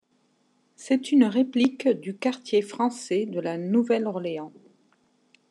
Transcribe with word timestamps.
C'est 0.75 1.11
une 1.11 1.25
réplique 1.25 1.87
du 1.87 2.17
quartier 2.17 2.63
français 2.63 3.27
de 3.27 3.39
La 3.39 3.59
Nouvelle-Orléans. 3.59 4.51